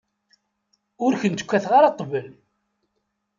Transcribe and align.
Ur 1.05 1.13
kent-kkateɣ 1.21 1.71
ara 1.77 1.93
ṭṭbel. 1.93 2.27